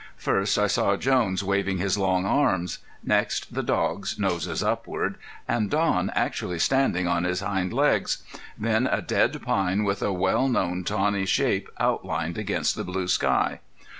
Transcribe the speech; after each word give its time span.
First 0.17 0.57
I 0.57 0.65
saw 0.65 0.95
Jones 0.97 1.43
waving 1.43 1.77
his 1.77 1.95
long 1.95 2.25
arms; 2.25 2.79
next 3.03 3.53
the 3.53 3.61
dogs, 3.61 4.17
noses 4.17 4.63
upward, 4.63 5.13
and 5.47 5.69
Don 5.69 6.09
actually 6.15 6.57
standing 6.57 7.07
on 7.07 7.23
his 7.23 7.41
hind 7.41 7.71
legs; 7.71 8.23
then 8.57 8.87
a 8.87 9.03
dead 9.03 9.39
pine 9.43 9.83
with 9.83 10.01
a 10.01 10.11
well 10.11 10.47
known 10.47 10.83
tawny 10.83 11.27
shape 11.27 11.69
outlined 11.79 12.39
against 12.39 12.73
the 12.75 12.83
blue 12.83 13.07
sky. 13.07 13.59